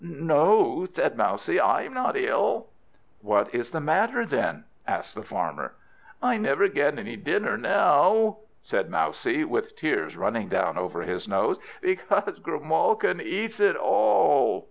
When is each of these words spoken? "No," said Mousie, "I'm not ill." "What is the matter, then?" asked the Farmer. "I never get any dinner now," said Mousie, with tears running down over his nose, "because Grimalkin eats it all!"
"No," 0.03 0.87
said 0.91 1.15
Mousie, 1.15 1.61
"I'm 1.61 1.93
not 1.93 2.17
ill." 2.17 2.69
"What 3.21 3.53
is 3.53 3.69
the 3.69 3.79
matter, 3.79 4.25
then?" 4.25 4.63
asked 4.87 5.13
the 5.13 5.21
Farmer. 5.21 5.75
"I 6.23 6.37
never 6.37 6.67
get 6.69 6.97
any 6.97 7.15
dinner 7.15 7.55
now," 7.55 8.37
said 8.63 8.89
Mousie, 8.89 9.43
with 9.43 9.75
tears 9.75 10.17
running 10.17 10.47
down 10.49 10.75
over 10.75 11.03
his 11.03 11.27
nose, 11.27 11.59
"because 11.81 12.39
Grimalkin 12.39 13.21
eats 13.21 13.59
it 13.59 13.75
all!" 13.75 14.59